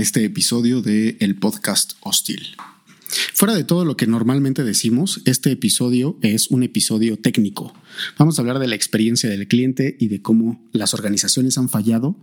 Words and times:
este 0.00 0.24
episodio 0.24 0.80
de 0.80 1.18
el 1.20 1.36
podcast 1.36 1.92
Hostil. 2.00 2.56
Fuera 3.34 3.54
de 3.54 3.64
todo 3.64 3.84
lo 3.84 3.98
que 3.98 4.06
normalmente 4.06 4.64
decimos, 4.64 5.20
este 5.26 5.52
episodio 5.52 6.18
es 6.22 6.50
un 6.50 6.62
episodio 6.62 7.18
técnico. 7.18 7.74
Vamos 8.18 8.38
a 8.38 8.42
hablar 8.42 8.58
de 8.60 8.66
la 8.66 8.76
experiencia 8.76 9.28
del 9.28 9.46
cliente 9.46 9.96
y 10.00 10.08
de 10.08 10.22
cómo 10.22 10.66
las 10.72 10.94
organizaciones 10.94 11.58
han 11.58 11.68
fallado 11.68 12.16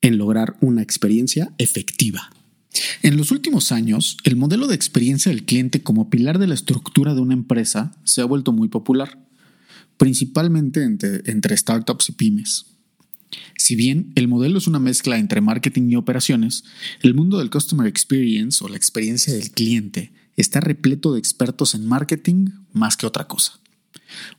en 0.00 0.16
lograr 0.16 0.56
una 0.62 0.80
experiencia 0.80 1.52
efectiva. 1.58 2.30
En 3.02 3.18
los 3.18 3.30
últimos 3.30 3.72
años, 3.72 4.16
el 4.24 4.36
modelo 4.36 4.66
de 4.66 4.74
experiencia 4.74 5.30
del 5.30 5.44
cliente 5.44 5.82
como 5.82 6.08
pilar 6.08 6.38
de 6.38 6.46
la 6.46 6.54
estructura 6.54 7.14
de 7.14 7.20
una 7.20 7.34
empresa 7.34 7.94
se 8.04 8.22
ha 8.22 8.24
vuelto 8.24 8.52
muy 8.52 8.68
popular, 8.68 9.22
principalmente 9.98 10.82
entre, 10.82 11.30
entre 11.30 11.58
startups 11.58 12.08
y 12.08 12.12
pymes. 12.12 12.71
Si 13.56 13.76
bien 13.76 14.12
el 14.14 14.28
modelo 14.28 14.58
es 14.58 14.66
una 14.66 14.78
mezcla 14.78 15.18
entre 15.18 15.40
marketing 15.40 15.90
y 15.90 15.96
operaciones, 15.96 16.64
el 17.02 17.14
mundo 17.14 17.38
del 17.38 17.50
Customer 17.50 17.86
Experience 17.86 18.64
o 18.64 18.68
la 18.68 18.76
experiencia 18.76 19.32
del 19.32 19.50
cliente 19.50 20.12
está 20.36 20.60
repleto 20.60 21.12
de 21.12 21.18
expertos 21.18 21.74
en 21.74 21.86
marketing 21.86 22.46
más 22.72 22.96
que 22.96 23.06
otra 23.06 23.28
cosa. 23.28 23.60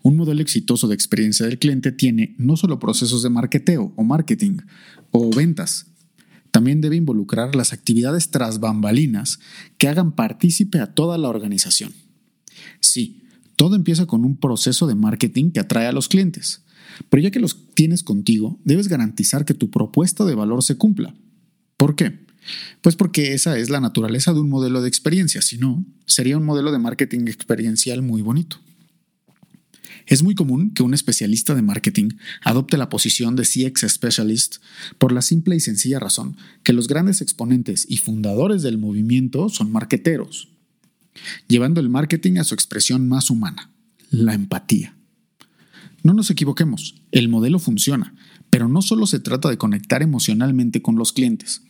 Un 0.02 0.18
modelo 0.18 0.42
exitoso 0.42 0.88
de 0.88 0.96
experiencia 0.96 1.46
del 1.46 1.60
cliente 1.60 1.92
tiene 1.92 2.36
no 2.38 2.58
solo 2.58 2.80
procesos 2.80 3.24
de 3.24 3.30
marketeo 3.30 3.94
o 3.96 4.04
marketing 4.04 4.58
o 5.12 5.30
ventas, 5.36 5.88
también 6.54 6.82
debe 6.82 6.96
involucrar 6.98 7.56
las 7.56 7.74
actividades 7.74 8.30
tras 8.30 8.60
bambalinas 8.60 9.40
que 9.80 9.88
hagan 9.88 10.12
partícipe 10.12 10.80
a 10.80 10.94
toda 10.94 11.18
la 11.18 11.28
organización. 11.28 11.94
Sí, 12.80 13.24
todo 13.56 13.76
empieza 13.76 14.06
con 14.06 14.24
un 14.24 14.38
proceso 14.38 14.86
de 14.86 14.94
marketing 14.94 15.50
que 15.50 15.60
atrae 15.60 15.88
a 15.88 15.92
los 15.92 16.10
clientes, 16.10 16.64
pero 17.10 17.24
ya 17.24 17.32
que 17.32 17.40
los 17.40 17.74
tienes 17.74 18.04
contigo, 18.04 18.60
debes 18.64 18.88
garantizar 18.88 19.46
que 19.46 19.54
tu 19.54 19.70
propuesta 19.70 20.26
de 20.26 20.36
valor 20.36 20.64
se 20.64 20.76
cumpla. 20.76 21.16
¿Por 21.78 21.96
qué? 21.96 22.20
Pues 22.82 22.96
porque 22.96 23.34
esa 23.34 23.58
es 23.58 23.70
la 23.70 23.80
naturaleza 23.80 24.34
de 24.34 24.40
un 24.40 24.50
modelo 24.50 24.82
de 24.82 24.90
experiencia, 24.90 25.42
si 25.42 25.58
no, 25.58 25.86
sería 26.06 26.38
un 26.38 26.46
modelo 26.46 26.72
de 26.72 26.80
marketing 26.80 27.28
experiencial 27.28 28.02
muy 28.02 28.22
bonito. 28.22 28.60
Es 30.06 30.22
muy 30.22 30.36
común 30.36 30.74
que 30.74 30.84
un 30.84 30.94
especialista 30.94 31.56
de 31.56 31.62
marketing 31.62 32.10
adopte 32.42 32.78
la 32.78 32.90
posición 32.90 33.36
de 33.36 33.44
CX 33.44 33.90
Specialist 33.90 34.58
por 34.98 35.14
la 35.14 35.22
simple 35.22 35.56
y 35.56 35.62
sencilla 35.62 36.00
razón 36.00 36.36
que 36.64 36.74
los 36.74 36.88
grandes 36.88 37.22
exponentes 37.22 37.86
y 37.88 37.98
fundadores 37.98 38.64
del 38.64 38.78
movimiento 38.78 39.48
son 39.48 39.72
marqueteros, 39.72 40.50
llevando 41.48 41.80
el 41.80 41.90
marketing 41.90 42.38
a 42.38 42.44
su 42.44 42.54
expresión 42.54 43.08
más 43.08 43.30
humana, 43.30 43.72
la 44.10 44.34
empatía. 44.34 44.96
No 46.04 46.14
nos 46.14 46.30
equivoquemos, 46.30 46.96
el 47.12 47.30
modelo 47.30 47.60
funciona, 47.60 48.14
pero 48.50 48.68
no 48.68 48.82
solo 48.82 49.08
se 49.08 49.20
trata 49.20 49.50
de 49.50 49.58
conectar 49.58 50.04
emocionalmente 50.04 50.82
con 50.82 50.98
los 50.98 51.14
clientes. 51.14 51.64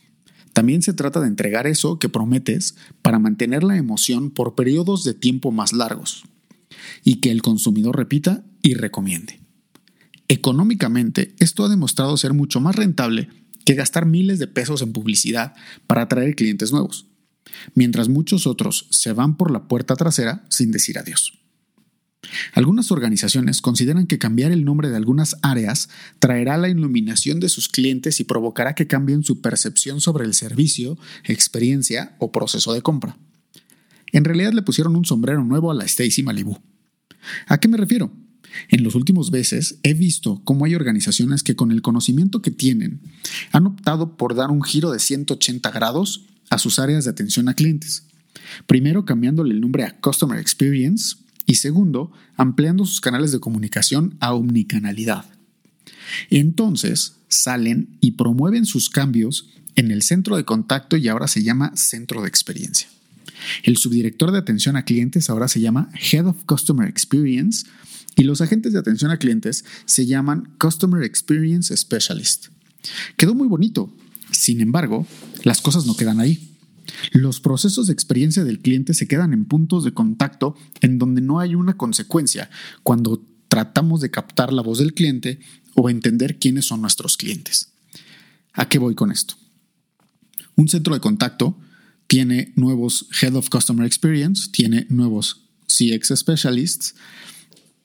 También 0.52 0.82
se 0.82 0.92
trata 0.92 1.20
de 1.20 1.28
entregar 1.28 1.68
eso 1.68 2.00
que 2.00 2.08
prometes 2.08 2.74
para 3.00 3.20
mantener 3.20 3.62
la 3.62 3.76
emoción 3.76 4.30
por 4.30 4.56
periodos 4.56 5.04
de 5.04 5.14
tiempo 5.14 5.52
más 5.52 5.72
largos 5.72 6.24
y 7.04 7.16
que 7.16 7.30
el 7.30 7.42
consumidor 7.42 7.96
repita 7.96 8.44
y 8.60 8.74
recomiende. 8.74 9.40
Económicamente, 10.26 11.34
esto 11.38 11.64
ha 11.64 11.68
demostrado 11.68 12.16
ser 12.16 12.34
mucho 12.34 12.60
más 12.60 12.74
rentable 12.74 13.28
que 13.64 13.74
gastar 13.74 14.04
miles 14.04 14.40
de 14.40 14.48
pesos 14.48 14.82
en 14.82 14.92
publicidad 14.92 15.54
para 15.86 16.02
atraer 16.02 16.34
clientes 16.34 16.72
nuevos, 16.72 17.06
mientras 17.74 18.08
muchos 18.08 18.46
otros 18.48 18.88
se 18.90 19.12
van 19.12 19.36
por 19.36 19.52
la 19.52 19.68
puerta 19.68 19.94
trasera 19.94 20.44
sin 20.50 20.72
decir 20.72 20.98
adiós. 20.98 21.43
Algunas 22.52 22.90
organizaciones 22.90 23.60
consideran 23.60 24.06
que 24.06 24.18
cambiar 24.18 24.52
el 24.52 24.64
nombre 24.64 24.90
de 24.90 24.96
algunas 24.96 25.36
áreas 25.42 25.88
traerá 26.18 26.56
la 26.56 26.68
iluminación 26.68 27.40
de 27.40 27.48
sus 27.48 27.68
clientes 27.68 28.20
y 28.20 28.24
provocará 28.24 28.74
que 28.74 28.86
cambien 28.86 29.24
su 29.24 29.40
percepción 29.40 30.00
sobre 30.00 30.24
el 30.24 30.34
servicio, 30.34 30.98
experiencia 31.24 32.14
o 32.18 32.32
proceso 32.32 32.72
de 32.72 32.82
compra. 32.82 33.16
En 34.12 34.24
realidad 34.24 34.52
le 34.52 34.62
pusieron 34.62 34.96
un 34.96 35.04
sombrero 35.04 35.44
nuevo 35.44 35.70
a 35.70 35.74
la 35.74 35.84
Stacy 35.84 36.22
Malibu. 36.22 36.58
¿A 37.46 37.58
qué 37.58 37.68
me 37.68 37.76
refiero? 37.76 38.12
En 38.68 38.84
los 38.84 38.94
últimos 38.94 39.32
meses 39.32 39.78
he 39.82 39.94
visto 39.94 40.40
cómo 40.44 40.64
hay 40.64 40.74
organizaciones 40.74 41.42
que 41.42 41.56
con 41.56 41.72
el 41.72 41.82
conocimiento 41.82 42.40
que 42.40 42.52
tienen 42.52 43.00
han 43.50 43.66
optado 43.66 44.16
por 44.16 44.34
dar 44.34 44.50
un 44.50 44.62
giro 44.62 44.92
de 44.92 45.00
180 45.00 45.70
grados 45.72 46.26
a 46.50 46.58
sus 46.58 46.78
áreas 46.78 47.04
de 47.04 47.10
atención 47.10 47.48
a 47.48 47.54
clientes. 47.54 48.06
Primero 48.66 49.04
cambiándole 49.04 49.54
el 49.54 49.60
nombre 49.60 49.84
a 49.84 49.98
Customer 50.00 50.38
Experience 50.38 51.16
y 51.46 51.56
segundo, 51.56 52.12
ampliando 52.36 52.84
sus 52.84 53.00
canales 53.00 53.32
de 53.32 53.40
comunicación 53.40 54.16
a 54.20 54.34
omnicanalidad. 54.34 55.26
Entonces 56.30 57.16
salen 57.28 57.96
y 58.00 58.12
promueven 58.12 58.66
sus 58.66 58.90
cambios 58.90 59.48
en 59.76 59.90
el 59.90 60.02
centro 60.02 60.36
de 60.36 60.44
contacto 60.44 60.96
y 60.96 61.08
ahora 61.08 61.28
se 61.28 61.42
llama 61.42 61.72
centro 61.76 62.22
de 62.22 62.28
experiencia. 62.28 62.88
El 63.62 63.76
subdirector 63.76 64.30
de 64.32 64.38
atención 64.38 64.76
a 64.76 64.84
clientes 64.84 65.28
ahora 65.28 65.48
se 65.48 65.60
llama 65.60 65.90
Head 66.12 66.26
of 66.26 66.44
Customer 66.44 66.88
Experience 66.88 67.66
y 68.16 68.22
los 68.22 68.40
agentes 68.40 68.72
de 68.72 68.78
atención 68.78 69.10
a 69.10 69.18
clientes 69.18 69.64
se 69.86 70.06
llaman 70.06 70.54
Customer 70.58 71.02
Experience 71.02 71.76
Specialist. 71.76 72.46
Quedó 73.16 73.34
muy 73.34 73.48
bonito. 73.48 73.92
Sin 74.30 74.60
embargo, 74.60 75.06
las 75.42 75.60
cosas 75.60 75.86
no 75.86 75.96
quedan 75.96 76.20
ahí. 76.20 76.53
Los 77.12 77.40
procesos 77.40 77.86
de 77.86 77.92
experiencia 77.92 78.44
del 78.44 78.60
cliente 78.60 78.94
se 78.94 79.06
quedan 79.06 79.32
en 79.32 79.44
puntos 79.44 79.84
de 79.84 79.92
contacto 79.92 80.56
en 80.80 80.98
donde 80.98 81.20
no 81.20 81.40
hay 81.40 81.54
una 81.54 81.76
consecuencia 81.76 82.50
cuando 82.82 83.24
tratamos 83.48 84.00
de 84.00 84.10
captar 84.10 84.52
la 84.52 84.62
voz 84.62 84.78
del 84.78 84.94
cliente 84.94 85.38
o 85.74 85.90
entender 85.90 86.38
quiénes 86.38 86.66
son 86.66 86.80
nuestros 86.80 87.16
clientes. 87.16 87.72
¿A 88.52 88.68
qué 88.68 88.78
voy 88.78 88.94
con 88.94 89.10
esto? 89.10 89.34
Un 90.56 90.68
centro 90.68 90.94
de 90.94 91.00
contacto 91.00 91.58
tiene 92.06 92.52
nuevos 92.56 93.08
Head 93.20 93.34
of 93.34 93.48
Customer 93.48 93.86
Experience, 93.86 94.50
tiene 94.52 94.86
nuevos 94.88 95.46
CX 95.66 96.14
Specialists 96.16 96.94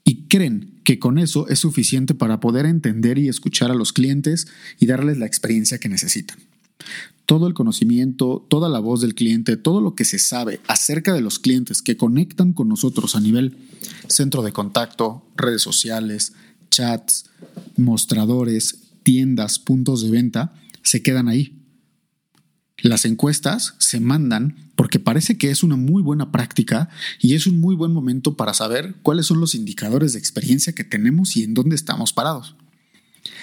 y 0.04 0.28
creen 0.28 0.80
que 0.84 1.00
con 1.00 1.18
eso 1.18 1.48
es 1.48 1.60
suficiente 1.60 2.14
para 2.14 2.40
poder 2.40 2.66
entender 2.66 3.18
y 3.18 3.28
escuchar 3.28 3.72
a 3.72 3.76
los 3.76 3.94
clientes 3.94 4.48
y 4.80 4.86
darles 4.86 5.18
la 5.18 5.26
experiencia 5.26 5.80
que 5.80 5.90
necesitan 5.90 6.38
todo 7.30 7.46
el 7.46 7.54
conocimiento, 7.54 8.44
toda 8.50 8.70
la 8.70 8.80
voz 8.80 9.02
del 9.02 9.14
cliente, 9.14 9.56
todo 9.56 9.82
lo 9.82 9.94
que 9.94 10.04
se 10.04 10.18
sabe 10.18 10.62
acerca 10.68 11.14
de 11.14 11.22
los 11.22 11.38
clientes 11.38 11.84
que 11.84 11.96
conectan 11.96 12.54
con 12.54 12.68
nosotros 12.68 13.16
a 13.16 13.20
nivel 13.20 13.56
centro 14.08 14.42
de 14.42 14.52
contacto, 14.52 15.24
redes 15.38 15.62
sociales, 15.62 16.34
chats, 16.72 17.30
mostradores, 17.78 18.94
tiendas, 19.04 19.60
puntos 19.60 20.02
de 20.02 20.10
venta, 20.10 20.56
se 20.82 21.04
quedan 21.04 21.28
ahí. 21.28 21.54
Las 22.80 23.06
encuestas 23.06 23.76
se 23.78 24.00
mandan 24.00 24.72
porque 24.76 24.98
parece 24.98 25.38
que 25.38 25.52
es 25.52 25.62
una 25.62 25.76
muy 25.76 26.02
buena 26.02 26.32
práctica 26.32 26.90
y 27.22 27.36
es 27.36 27.46
un 27.46 27.62
muy 27.62 27.76
buen 27.76 27.94
momento 27.94 28.38
para 28.38 28.56
saber 28.56 28.96
cuáles 29.04 29.28
son 29.28 29.40
los 29.40 29.54
indicadores 29.54 30.14
de 30.14 30.20
experiencia 30.20 30.74
que 30.74 30.84
tenemos 30.84 31.38
y 31.38 31.44
en 31.44 31.54
dónde 31.54 31.76
estamos 31.76 32.12
parados. 32.12 32.56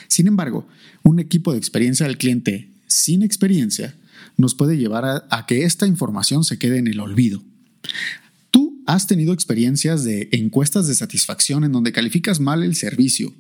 Sin 0.09 0.27
embargo, 0.27 0.67
un 1.05 1.21
equipo 1.21 1.53
de 1.53 1.59
experiencia 1.59 2.05
del 2.05 2.19
cliente 2.19 2.75
sin 2.87 3.23
experiencia 3.23 3.95
nos 4.37 4.55
puede 4.55 4.77
llevar 4.77 5.05
a, 5.05 5.47
que 5.47 5.65
esta 5.65 5.87
información 5.87 6.45
se 6.45 6.59
quede 6.59 6.79
en 6.79 6.89
el 6.89 7.01
olvido. 7.01 7.43
Tú 8.51 8.83
has 8.87 9.07
tenido 9.07 9.33
experiencias 9.33 10.05
de 10.05 10.29
encuestas 10.33 10.87
de 10.87 10.95
satisfacción 10.95 11.65
en 11.65 11.73
donde 11.73 11.93
calificas 11.93 12.41
mal 12.41 12.63
el 12.63 12.75
servicio 12.75 13.33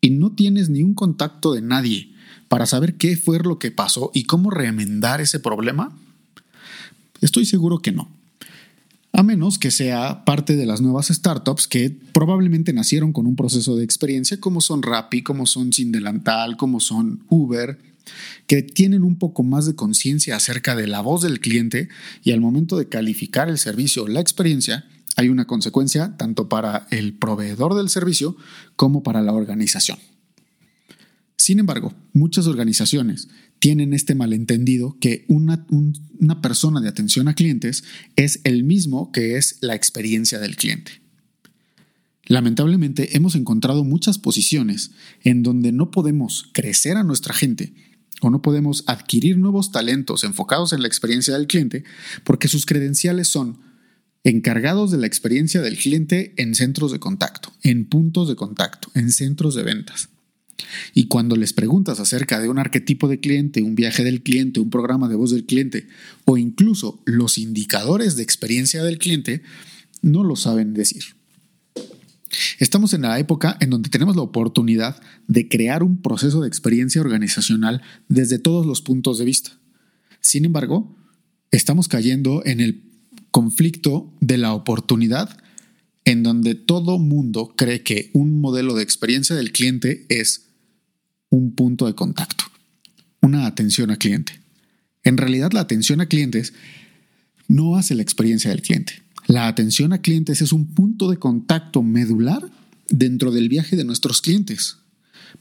y 0.00 0.10
no 0.10 0.32
tienes 0.32 0.68
ni 0.68 0.82
un 0.82 0.94
contacto 0.94 1.52
de 1.52 1.62
nadie 1.62 2.12
para 2.48 2.66
saber 2.66 2.94
qué 2.94 3.16
fue 3.16 3.38
lo 3.38 3.58
que 3.58 3.70
pasó 3.70 4.10
y 4.14 4.24
cómo 4.24 4.50
remendar 4.50 5.20
ese 5.20 5.40
problema? 5.40 5.96
Estoy 7.20 7.46
seguro 7.46 7.80
que 7.80 7.92
no. 7.92 8.08
A 9.12 9.22
menos 9.22 9.58
que 9.58 9.70
sea 9.70 10.24
parte 10.26 10.56
de 10.56 10.66
las 10.66 10.82
nuevas 10.82 11.08
startups 11.08 11.66
que 11.66 11.90
probablemente 12.12 12.74
nacieron 12.74 13.14
con 13.14 13.26
un 13.26 13.34
proceso 13.34 13.74
de 13.74 13.82
experiencia 13.82 14.38
como 14.38 14.60
son 14.60 14.82
Rappi, 14.82 15.22
como 15.22 15.46
son 15.46 15.72
Sin 15.72 15.90
Delantal, 15.90 16.58
como 16.58 16.80
son 16.80 17.20
Uber, 17.30 17.78
que 18.46 18.62
tienen 18.62 19.02
un 19.02 19.18
poco 19.18 19.42
más 19.42 19.66
de 19.66 19.74
conciencia 19.74 20.36
acerca 20.36 20.76
de 20.76 20.86
la 20.86 21.00
voz 21.00 21.22
del 21.22 21.40
cliente 21.40 21.88
y 22.22 22.32
al 22.32 22.40
momento 22.40 22.78
de 22.78 22.88
calificar 22.88 23.48
el 23.48 23.58
servicio 23.58 24.04
o 24.04 24.08
la 24.08 24.20
experiencia, 24.20 24.86
hay 25.16 25.28
una 25.28 25.46
consecuencia 25.46 26.16
tanto 26.16 26.48
para 26.48 26.86
el 26.90 27.14
proveedor 27.14 27.74
del 27.74 27.88
servicio 27.88 28.36
como 28.76 29.02
para 29.02 29.22
la 29.22 29.32
organización. 29.32 29.98
Sin 31.36 31.58
embargo, 31.58 31.94
muchas 32.12 32.46
organizaciones 32.46 33.28
tienen 33.58 33.94
este 33.94 34.14
malentendido 34.14 34.96
que 35.00 35.24
una, 35.28 35.66
una, 35.70 36.42
persona 36.42 36.80
de 36.80 36.88
atención 36.88 37.28
a 37.28 37.34
clientes 37.34 37.84
es 38.16 38.40
el 38.44 38.64
mismo 38.64 39.12
que 39.12 39.36
es 39.36 39.58
la 39.60 39.74
experiencia 39.74 40.38
del 40.38 40.56
cliente. 40.56 40.92
Lamentablemente 42.26 43.16
hemos 43.16 43.34
encontrado 43.36 43.84
muchas 43.84 44.18
posiciones 44.18 44.90
en 45.22 45.42
donde 45.42 45.72
no 45.72 45.90
podemos 45.90 46.50
crecer 46.52 46.96
a 46.96 47.04
nuestra 47.04 47.32
gente 47.32 47.72
o 48.22 48.30
no 48.30 48.42
podemos 48.42 48.84
adquirir 48.86 49.38
nuevos 49.38 49.72
talentos 49.72 50.24
enfocados 50.24 50.72
en 50.72 50.82
la 50.82 50.88
experiencia 50.88 51.34
del 51.34 51.46
cliente 51.46 51.84
porque 52.24 52.48
sus 52.48 52.66
credenciales 52.66 53.28
son 53.28 53.58
encargados 54.24 54.90
de 54.90 54.98
la 54.98 55.06
experiencia 55.06 55.60
del 55.60 55.76
cliente 55.76 56.34
en 56.36 56.54
centros 56.54 56.90
de 56.90 56.98
contacto, 56.98 57.52
en 57.62 57.86
puntos 57.86 58.28
de 58.28 58.34
contacto, 58.34 58.90
en 58.94 59.12
centros 59.12 59.54
de 59.54 59.62
ventas. 59.62 60.08
Y 60.94 61.06
cuando 61.06 61.36
les 61.36 61.52
preguntas 61.52 62.00
acerca 62.00 62.40
de 62.40 62.48
un 62.48 62.58
arquetipo 62.58 63.08
de 63.08 63.20
cliente, 63.20 63.62
un 63.62 63.74
viaje 63.74 64.02
del 64.02 64.22
cliente, 64.22 64.60
un 64.60 64.70
programa 64.70 65.08
de 65.08 65.14
voz 65.14 65.30
del 65.30 65.44
cliente 65.44 65.86
o 66.24 66.38
incluso 66.38 67.00
los 67.04 67.38
indicadores 67.38 68.16
de 68.16 68.22
experiencia 68.22 68.82
del 68.82 68.98
cliente, 68.98 69.42
no 70.02 70.24
lo 70.24 70.36
saben 70.36 70.74
decir. 70.74 71.15
Estamos 72.58 72.92
en 72.92 73.02
la 73.02 73.18
época 73.18 73.56
en 73.60 73.70
donde 73.70 73.90
tenemos 73.90 74.16
la 74.16 74.22
oportunidad 74.22 75.00
de 75.26 75.48
crear 75.48 75.82
un 75.82 76.02
proceso 76.02 76.40
de 76.40 76.48
experiencia 76.48 77.00
organizacional 77.00 77.82
desde 78.08 78.38
todos 78.38 78.66
los 78.66 78.82
puntos 78.82 79.18
de 79.18 79.24
vista. 79.24 79.52
Sin 80.20 80.44
embargo, 80.44 80.96
estamos 81.50 81.88
cayendo 81.88 82.42
en 82.44 82.60
el 82.60 82.82
conflicto 83.30 84.12
de 84.20 84.38
la 84.38 84.54
oportunidad 84.54 85.38
en 86.04 86.22
donde 86.22 86.54
todo 86.54 86.98
mundo 86.98 87.54
cree 87.56 87.82
que 87.82 88.10
un 88.14 88.40
modelo 88.40 88.74
de 88.74 88.82
experiencia 88.82 89.36
del 89.36 89.52
cliente 89.52 90.06
es 90.08 90.46
un 91.30 91.54
punto 91.54 91.86
de 91.86 91.94
contacto, 91.94 92.44
una 93.20 93.46
atención 93.46 93.90
a 93.90 93.96
cliente. 93.96 94.40
En 95.02 95.16
realidad 95.16 95.52
la 95.52 95.60
atención 95.60 96.00
a 96.00 96.06
clientes 96.06 96.54
no 97.48 97.76
hace 97.76 97.94
la 97.94 98.02
experiencia 98.02 98.50
del 98.50 98.62
cliente. 98.62 99.05
La 99.26 99.48
atención 99.48 99.92
a 99.92 100.00
clientes 100.00 100.40
es 100.40 100.52
un 100.52 100.74
punto 100.74 101.10
de 101.10 101.18
contacto 101.18 101.82
medular 101.82 102.42
dentro 102.88 103.32
del 103.32 103.48
viaje 103.48 103.76
de 103.76 103.84
nuestros 103.84 104.22
clientes, 104.22 104.78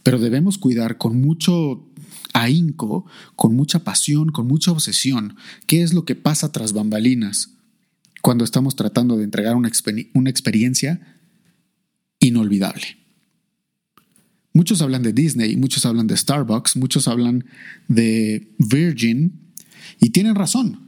pero 0.01 0.19
debemos 0.19 0.57
cuidar 0.57 0.97
con 0.97 1.21
mucho 1.21 1.87
ahínco, 2.33 3.05
con 3.35 3.55
mucha 3.55 3.83
pasión, 3.83 4.31
con 4.31 4.47
mucha 4.47 4.71
obsesión, 4.71 5.35
qué 5.67 5.83
es 5.83 5.93
lo 5.93 6.03
que 6.03 6.15
pasa 6.15 6.51
tras 6.51 6.73
bambalinas 6.73 7.51
cuando 8.21 8.43
estamos 8.43 8.75
tratando 8.75 9.17
de 9.17 9.23
entregar 9.23 9.55
una, 9.55 9.69
una 10.15 10.29
experiencia 10.31 11.19
inolvidable. 12.19 12.97
Muchos 14.51 14.81
hablan 14.81 15.03
de 15.03 15.13
Disney, 15.13 15.55
muchos 15.57 15.85
hablan 15.85 16.07
de 16.07 16.17
Starbucks, 16.17 16.75
muchos 16.77 17.07
hablan 17.07 17.45
de 17.87 18.55
Virgin 18.57 19.53
y 19.99 20.09
tienen 20.09 20.33
razón. 20.33 20.84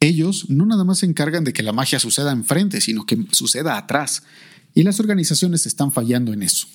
Ellos 0.00 0.48
no 0.48 0.64
nada 0.64 0.82
más 0.84 1.00
se 1.00 1.06
encargan 1.06 1.44
de 1.44 1.52
que 1.52 1.62
la 1.62 1.74
magia 1.74 1.98
suceda 1.98 2.32
enfrente, 2.32 2.80
sino 2.80 3.04
que 3.04 3.26
suceda 3.32 3.76
atrás. 3.76 4.22
Y 4.74 4.82
las 4.82 4.98
organizaciones 4.98 5.66
están 5.66 5.92
fallando 5.92 6.32
en 6.32 6.42
eso. 6.42 6.66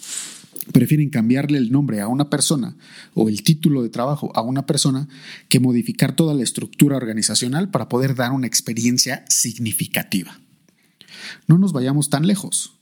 Prefieren 0.71 1.09
cambiarle 1.09 1.57
el 1.57 1.71
nombre 1.71 2.01
a 2.01 2.07
una 2.07 2.29
persona 2.29 2.75
o 3.15 3.27
el 3.27 3.41
título 3.41 3.81
de 3.81 3.89
trabajo 3.89 4.31
a 4.35 4.41
una 4.41 4.67
persona 4.67 5.07
que 5.49 5.59
modificar 5.59 6.15
toda 6.15 6.35
la 6.35 6.43
estructura 6.43 6.97
organizacional 6.97 7.71
para 7.71 7.89
poder 7.89 8.13
dar 8.15 8.31
una 8.31 8.47
experiencia 8.47 9.25
significativa. 9.27 10.39
No 11.47 11.57
nos 11.57 11.73
vayamos 11.73 12.09
tan 12.11 12.27
lejos. 12.27 12.73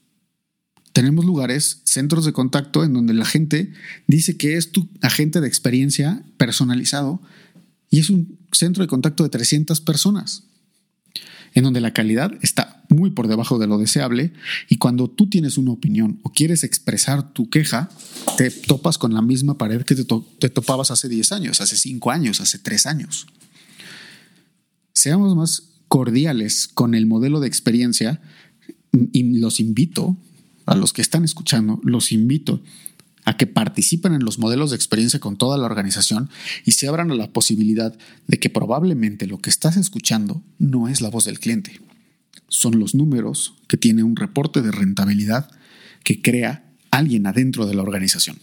Tenemos 0.92 1.26
lugares, 1.26 1.82
centros 1.86 2.26
de 2.26 2.34
contacto 2.34 2.84
en 2.84 2.94
donde 2.94 3.14
la 3.14 3.26
gente 3.26 3.72
dice 4.08 4.38
que 4.38 4.58
es 4.58 4.72
tu 4.72 4.90
agente 5.02 5.42
de 5.42 5.48
experiencia 5.48 6.22
personalizado 6.38 7.22
y 7.90 8.00
es 8.00 8.10
un 8.10 8.40
centro 8.54 8.84
de 8.84 8.88
contacto 8.88 9.24
de 9.24 9.30
300 9.30 9.82
personas, 9.82 10.44
en 11.54 11.64
donde 11.64 11.82
la 11.82 11.94
calidad 11.94 12.32
está 12.42 12.84
muy 12.90 13.12
por 13.12 13.28
debajo 13.28 13.60
de 13.60 13.68
lo 13.68 13.78
deseable 13.78 14.34
y 14.70 14.78
cuando 14.78 15.10
tú 15.10 15.30
tienes 15.30 15.58
una 15.58 15.72
opinión 15.72 16.20
o 16.24 16.32
quieres 16.32 16.64
expresar 16.64 17.34
tu 17.34 17.50
queja, 17.50 17.90
te 18.38 18.50
topas 18.50 18.98
con 18.98 19.14
la 19.14 19.22
misma 19.22 19.58
pared 19.58 19.84
que 19.84 19.96
te, 19.96 20.50
topabas 20.50 20.92
hace 20.92 21.10
10 21.10 21.32
años, 21.32 21.62
hace 21.62 21.76
5 21.76 22.12
años, 22.12 22.42
hace 22.42 22.60
3 22.60 22.86
años. 22.86 23.28
Seamos 24.94 25.36
más 25.36 25.70
cordiales 25.88 26.68
con 26.68 26.96
el 26.96 27.06
modelo 27.06 27.40
de 27.40 27.48
experiencia 27.48 28.22
y 29.12 29.38
los 29.40 29.60
invito, 29.60 30.18
a 30.66 30.76
los 30.76 30.94
que 30.94 31.02
están 31.02 31.24
escuchando, 31.26 31.82
los 31.84 32.12
invito 32.12 32.62
a 33.26 33.38
que 33.38 33.48
participen 33.48 34.14
en 34.14 34.24
los 34.24 34.40
modelos 34.40 34.70
de 34.70 34.76
experiencia 34.76 35.20
con 35.20 35.38
toda 35.38 35.58
la 35.58 35.66
organización 35.66 36.30
y 36.66 36.72
se 36.72 36.88
abran 36.88 37.12
a 37.12 37.16
la 37.16 37.32
posibilidad 37.32 37.98
de 38.28 38.40
que 38.40 38.50
probablemente 38.50 39.28
lo 39.28 39.40
que 39.40 39.50
estás 39.50 39.78
escuchando 39.78 40.44
no 40.60 40.88
es 40.88 41.02
la 41.02 41.10
voz 41.10 41.26
del 41.26 41.40
cliente. 41.40 41.80
Son 42.48 42.80
los 42.80 42.96
números 42.96 43.56
que 43.68 43.78
tiene 43.78 44.04
un 44.04 44.16
reporte 44.16 44.62
de 44.62 44.72
rentabilidad 44.72 45.50
que 46.04 46.22
crea 46.22 46.72
alguien 46.92 47.26
adentro 47.26 47.66
de 47.66 47.76
la 47.76 47.82
organización. 47.82 48.40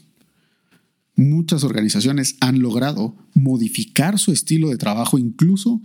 Muchas 1.15 1.65
organizaciones 1.65 2.37
han 2.41 2.61
logrado 2.61 3.15
modificar 3.35 4.19
su 4.19 4.32
estilo 4.32 4.71
de 4.71 4.79
trabajo, 4.79 5.19
incluso 5.19 5.82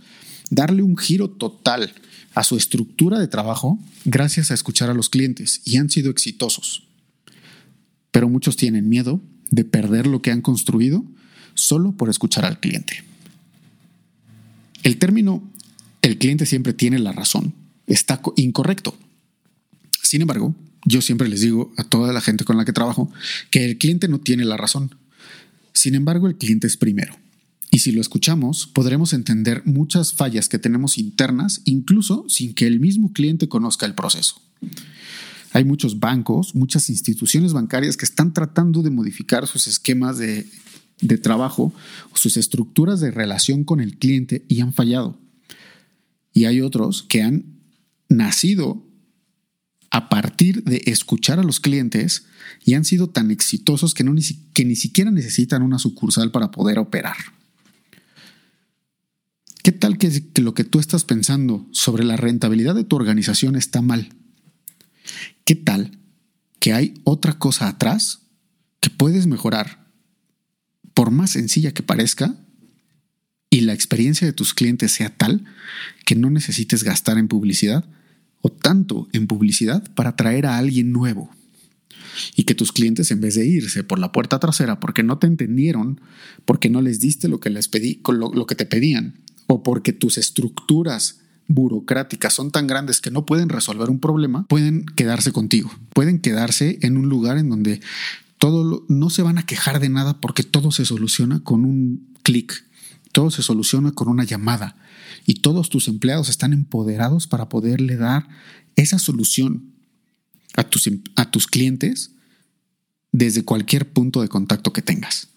darle 0.50 0.82
un 0.82 0.96
giro 0.96 1.28
total 1.28 1.92
a 2.34 2.42
su 2.42 2.56
estructura 2.56 3.18
de 3.18 3.28
trabajo 3.28 3.78
gracias 4.04 4.50
a 4.50 4.54
escuchar 4.54 4.88
a 4.88 4.94
los 4.94 5.10
clientes 5.10 5.60
y 5.64 5.76
han 5.76 5.90
sido 5.90 6.10
exitosos 6.10 6.85
pero 8.16 8.30
muchos 8.30 8.56
tienen 8.56 8.88
miedo 8.88 9.20
de 9.50 9.66
perder 9.66 10.06
lo 10.06 10.22
que 10.22 10.30
han 10.30 10.40
construido 10.40 11.04
solo 11.52 11.92
por 11.92 12.08
escuchar 12.08 12.46
al 12.46 12.60
cliente. 12.60 13.04
El 14.82 14.96
término 14.96 15.46
el 16.00 16.16
cliente 16.16 16.46
siempre 16.46 16.72
tiene 16.72 16.98
la 16.98 17.12
razón 17.12 17.52
está 17.86 18.22
incorrecto. 18.36 18.96
Sin 20.00 20.22
embargo, 20.22 20.54
yo 20.86 21.02
siempre 21.02 21.28
les 21.28 21.42
digo 21.42 21.74
a 21.76 21.84
toda 21.84 22.14
la 22.14 22.22
gente 22.22 22.46
con 22.46 22.56
la 22.56 22.64
que 22.64 22.72
trabajo 22.72 23.12
que 23.50 23.66
el 23.66 23.76
cliente 23.76 24.08
no 24.08 24.18
tiene 24.18 24.46
la 24.46 24.56
razón. 24.56 24.94
Sin 25.74 25.94
embargo, 25.94 26.26
el 26.26 26.36
cliente 26.36 26.66
es 26.66 26.78
primero. 26.78 27.18
Y 27.70 27.80
si 27.80 27.92
lo 27.92 28.00
escuchamos, 28.00 28.66
podremos 28.66 29.12
entender 29.12 29.60
muchas 29.66 30.14
fallas 30.14 30.48
que 30.48 30.58
tenemos 30.58 30.96
internas, 30.96 31.60
incluso 31.66 32.24
sin 32.30 32.54
que 32.54 32.66
el 32.66 32.80
mismo 32.80 33.12
cliente 33.12 33.46
conozca 33.46 33.84
el 33.84 33.94
proceso. 33.94 34.40
Hay 35.52 35.64
muchos 35.64 36.00
bancos, 36.00 36.54
muchas 36.54 36.90
instituciones 36.90 37.52
bancarias 37.52 37.96
que 37.96 38.04
están 38.04 38.32
tratando 38.32 38.82
de 38.82 38.90
modificar 38.90 39.46
sus 39.46 39.66
esquemas 39.66 40.18
de, 40.18 40.46
trabajo, 41.22 41.72
sus 42.14 42.36
estructuras 42.36 43.00
de 43.00 43.10
relación 43.10 43.64
con 43.64 43.80
el 43.80 43.96
cliente 43.98 44.44
y 44.48 44.60
han 44.60 44.72
fallado. 44.72 45.18
Y 46.32 46.44
hay 46.44 46.60
otros 46.60 47.02
que 47.02 47.22
han 47.22 47.44
nacido 48.08 48.84
a 49.90 50.08
partir 50.08 50.64
de 50.64 50.82
escuchar 50.86 51.38
a 51.38 51.42
los 51.42 51.60
clientes 51.60 52.26
y 52.64 52.74
han 52.74 52.84
sido 52.84 53.08
tan 53.08 53.30
exitosos 53.30 53.94
que, 53.94 54.04
no, 54.04 54.14
que 54.52 54.64
ni 54.64 54.76
siquiera 54.76 55.10
necesitan 55.10 55.62
una 55.62 55.78
sucursal 55.78 56.30
para 56.30 56.50
poder 56.50 56.78
operar. 56.78 57.16
¿Qué 59.62 59.72
tal 59.72 59.98
que 59.98 60.22
lo 60.36 60.54
que 60.54 60.64
tú 60.64 60.78
estás 60.78 61.04
pensando 61.04 61.66
sobre 61.72 62.04
la 62.04 62.16
rentabilidad 62.16 62.74
de 62.74 62.84
tu 62.84 62.94
organización 62.94 63.56
está 63.56 63.82
mal? 63.82 64.10
¿Qué 65.46 65.54
tal 65.54 65.92
que 66.58 66.72
hay 66.72 66.94
otra 67.04 67.38
cosa 67.38 67.68
atrás 67.68 68.22
que 68.80 68.90
puedes 68.90 69.28
mejorar, 69.28 69.86
por 70.92 71.12
más 71.12 71.30
sencilla 71.30 71.72
que 71.72 71.84
parezca, 71.84 72.34
y 73.48 73.60
la 73.60 73.72
experiencia 73.72 74.26
de 74.26 74.32
tus 74.32 74.54
clientes 74.54 74.90
sea 74.90 75.16
tal 75.16 75.44
que 76.04 76.16
no 76.16 76.30
necesites 76.30 76.82
gastar 76.82 77.16
en 77.16 77.28
publicidad 77.28 77.84
o 78.40 78.50
tanto 78.50 79.08
en 79.12 79.28
publicidad 79.28 79.88
para 79.94 80.10
atraer 80.10 80.46
a 80.46 80.58
alguien 80.58 80.90
nuevo? 80.90 81.30
y 82.34 82.44
que 82.44 82.54
tus 82.54 82.72
clientes 82.72 83.10
en 83.10 83.20
vez 83.20 83.34
de 83.34 83.46
irse 83.46 83.84
por 83.84 83.98
la 83.98 84.10
puerta 84.10 84.40
trasera 84.40 84.80
porque 84.80 85.02
no 85.02 85.18
te 85.18 85.26
entendieron, 85.26 86.00
porque 86.46 86.70
no 86.70 86.80
les 86.80 86.98
diste 86.98 87.28
lo 87.28 87.40
que 87.40 87.50
les 87.50 87.68
pedí, 87.68 88.00
lo, 88.08 88.32
lo 88.32 88.46
que 88.46 88.54
te 88.54 88.64
pedían, 88.64 89.20
o 89.46 89.62
porque 89.62 89.92
tus 89.92 90.18
estructuras 90.18 91.20
burocráticas 91.48 92.34
son 92.34 92.50
tan 92.50 92.66
grandes 92.66 93.00
que 93.00 93.10
no 93.10 93.26
pueden 93.26 93.48
resolver 93.48 93.90
un 93.90 94.00
problema, 94.00 94.46
pueden 94.48 94.84
quedarse 94.84 95.32
contigo, 95.32 95.70
pueden 95.92 96.18
quedarse 96.18 96.78
en 96.82 96.96
un 96.96 97.08
lugar 97.08 97.38
en 97.38 97.48
donde 97.48 97.80
todo 98.38 98.84
no 98.88 99.10
se 99.10 99.22
van 99.22 99.38
a 99.38 99.46
quejar 99.46 99.80
de 99.80 99.88
nada 99.88 100.20
porque 100.20 100.42
todo 100.42 100.72
se 100.72 100.84
soluciona 100.84 101.40
con 101.40 101.64
un 101.64 102.14
clic, 102.22 102.64
todo 103.12 103.30
se 103.30 103.42
soluciona 103.42 103.92
con 103.92 104.08
una 104.08 104.24
llamada 104.24 104.76
y 105.24 105.34
todos 105.34 105.70
tus 105.70 105.88
empleados 105.88 106.28
están 106.28 106.52
empoderados 106.52 107.26
para 107.26 107.48
poderle 107.48 107.96
dar 107.96 108.28
esa 108.74 108.98
solución 108.98 109.72
a 110.54 110.64
tus, 110.64 110.86
em, 110.86 111.02
a 111.14 111.30
tus 111.30 111.46
clientes 111.46 112.10
desde 113.12 113.44
cualquier 113.44 113.88
punto 113.88 114.20
de 114.20 114.28
contacto 114.28 114.72
que 114.72 114.82
tengas. 114.82 115.28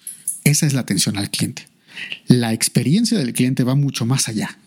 Esa 0.43 0.65
es 0.65 0.73
la 0.73 0.81
atención 0.81 1.17
al 1.17 1.29
cliente. 1.29 1.67
La 2.27 2.53
experiencia 2.53 3.17
del 3.17 3.33
cliente 3.33 3.63
va 3.63 3.75
mucho 3.75 4.05
más 4.05 4.27
allá 4.27 4.57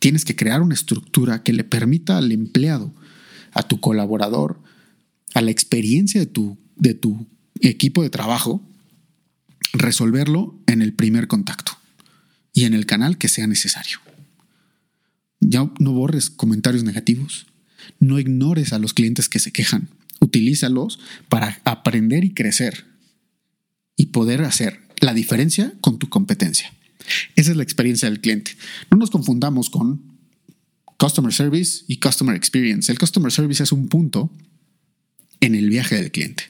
tienes 0.00 0.24
que 0.24 0.34
crear 0.34 0.62
una 0.62 0.74
estructura 0.74 1.44
que 1.44 1.52
le 1.52 1.62
permita 1.62 2.18
al 2.18 2.32
empleado, 2.32 2.92
a 3.52 3.62
tu 3.62 3.80
colaborador, 3.80 4.60
a 5.34 5.42
la 5.42 5.52
experiencia 5.52 6.20
de 6.20 6.26
tu, 6.26 6.58
de 6.76 6.94
tu 6.94 7.26
equipo 7.60 8.02
de 8.02 8.10
trabajo, 8.10 8.66
resolverlo 9.72 10.58
en 10.66 10.82
el 10.82 10.94
primer 10.94 11.28
contacto 11.28 11.72
y 12.52 12.64
en 12.64 12.74
el 12.74 12.86
canal 12.86 13.18
que 13.18 13.28
sea 13.28 13.46
necesario. 13.46 13.98
Ya 15.38 15.70
no 15.78 15.92
borres 15.92 16.30
comentarios 16.30 16.82
negativos, 16.82 17.46
no 17.98 18.18
ignores 18.18 18.72
a 18.72 18.78
los 18.78 18.94
clientes 18.94 19.28
que 19.28 19.38
se 19.38 19.52
quejan, 19.52 19.88
utilízalos 20.20 20.98
para 21.28 21.60
aprender 21.64 22.24
y 22.24 22.34
crecer 22.34 22.86
y 23.96 24.06
poder 24.06 24.42
hacer 24.42 24.80
la 25.00 25.14
diferencia 25.14 25.74
con 25.80 25.98
tu 25.98 26.08
competencia. 26.08 26.72
Esa 27.36 27.50
es 27.50 27.56
la 27.56 27.62
experiencia 27.62 28.08
del 28.08 28.20
cliente. 28.20 28.52
No 28.90 28.98
nos 28.98 29.10
confundamos 29.10 29.70
con 29.70 30.02
Customer 30.98 31.32
Service 31.32 31.84
y 31.88 31.98
Customer 31.98 32.36
Experience. 32.36 32.92
El 32.92 32.98
Customer 32.98 33.32
Service 33.32 33.62
es 33.62 33.72
un 33.72 33.88
punto 33.88 34.30
en 35.40 35.54
el 35.54 35.68
viaje 35.68 35.96
del 35.96 36.10
cliente. 36.10 36.44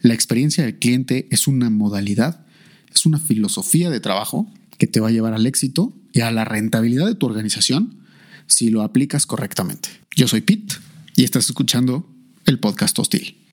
La 0.00 0.14
experiencia 0.14 0.64
del 0.64 0.78
cliente 0.78 1.28
es 1.30 1.46
una 1.46 1.70
modalidad, 1.70 2.46
es 2.94 3.06
una 3.06 3.18
filosofía 3.18 3.90
de 3.90 4.00
trabajo 4.00 4.50
que 4.78 4.86
te 4.86 5.00
va 5.00 5.08
a 5.08 5.12
llevar 5.12 5.34
al 5.34 5.46
éxito 5.46 5.94
y 6.12 6.20
a 6.20 6.30
la 6.30 6.44
rentabilidad 6.44 7.06
de 7.06 7.14
tu 7.14 7.26
organización 7.26 7.98
si 8.46 8.70
lo 8.70 8.82
aplicas 8.82 9.26
correctamente. 9.26 9.88
Yo 10.14 10.28
soy 10.28 10.42
Pete 10.42 10.76
y 11.16 11.24
estás 11.24 11.46
escuchando 11.46 12.08
el 12.46 12.58
podcast 12.58 12.98
hostil. 12.98 13.43